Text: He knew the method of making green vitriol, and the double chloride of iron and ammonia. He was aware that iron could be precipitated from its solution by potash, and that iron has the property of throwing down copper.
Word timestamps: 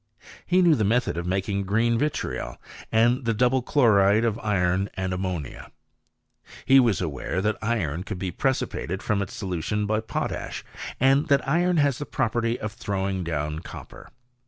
He 0.47 0.63
knew 0.63 0.73
the 0.73 0.83
method 0.83 1.15
of 1.15 1.27
making 1.27 1.65
green 1.67 1.95
vitriol, 1.95 2.57
and 2.91 3.23
the 3.25 3.35
double 3.35 3.61
chloride 3.61 4.25
of 4.25 4.39
iron 4.39 4.89
and 4.95 5.13
ammonia. 5.13 5.71
He 6.65 6.79
was 6.79 7.01
aware 7.01 7.39
that 7.39 7.55
iron 7.61 8.01
could 8.01 8.17
be 8.17 8.31
precipitated 8.31 9.03
from 9.03 9.21
its 9.21 9.35
solution 9.35 9.85
by 9.85 9.99
potash, 9.99 10.63
and 10.99 11.27
that 11.27 11.47
iron 11.47 11.77
has 11.77 11.99
the 11.99 12.07
property 12.07 12.59
of 12.59 12.71
throwing 12.71 13.23
down 13.23 13.59
copper. 13.59 14.09